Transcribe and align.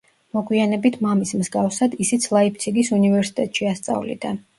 მოგვიანებით 0.35 0.95
მამის 1.05 1.33
მსგავსად, 1.41 1.93
ისიც 2.05 2.25
ლაიფციგის 2.37 2.89
უნივერსიტეტში 2.99 3.69
ასწავლიდა. 3.73 4.33